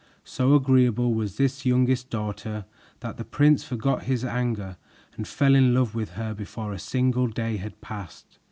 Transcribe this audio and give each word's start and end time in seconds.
So 0.25 0.55
agreeable 0.55 1.13
was 1.13 1.37
this 1.37 1.63
youngest 1.63 2.09
daughter 2.09 2.65
that 3.01 3.17
the 3.17 3.23
prince 3.23 3.63
forgot 3.63 4.05
his 4.05 4.25
anger 4.25 4.77
and 5.15 5.27
fell 5.27 5.53
in 5.53 5.75
love 5.75 5.93
with 5.93 6.13
her 6.13 6.33
before 6.33 6.73
a 6.73 6.79
single 6.79 7.27
day 7.27 7.57
had 7.57 7.81
passed. 7.81 8.39